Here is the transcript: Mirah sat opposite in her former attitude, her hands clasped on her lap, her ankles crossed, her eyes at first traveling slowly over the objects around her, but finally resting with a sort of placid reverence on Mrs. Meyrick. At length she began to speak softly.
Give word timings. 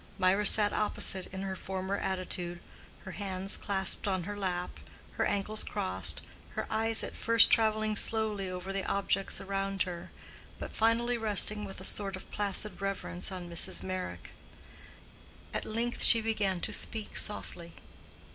Mirah 0.17 0.47
sat 0.47 0.73
opposite 0.73 1.27
in 1.27 1.43
her 1.43 1.55
former 1.55 1.95
attitude, 1.95 2.59
her 3.03 3.11
hands 3.11 3.55
clasped 3.55 4.07
on 4.07 4.23
her 4.23 4.35
lap, 4.35 4.79
her 5.11 5.25
ankles 5.27 5.63
crossed, 5.63 6.21
her 6.55 6.65
eyes 6.71 7.03
at 7.03 7.15
first 7.15 7.51
traveling 7.51 7.95
slowly 7.95 8.49
over 8.49 8.73
the 8.73 8.83
objects 8.87 9.39
around 9.39 9.83
her, 9.83 10.09
but 10.57 10.75
finally 10.75 11.19
resting 11.19 11.65
with 11.65 11.79
a 11.79 11.83
sort 11.85 12.15
of 12.15 12.31
placid 12.31 12.81
reverence 12.81 13.31
on 13.31 13.47
Mrs. 13.47 13.83
Meyrick. 13.83 14.31
At 15.53 15.65
length 15.65 16.03
she 16.03 16.19
began 16.19 16.61
to 16.61 16.73
speak 16.73 17.15
softly. 17.15 17.73